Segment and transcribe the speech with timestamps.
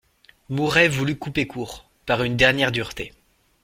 [0.49, 3.13] Mouret voulut couper court, par une dernière dureté.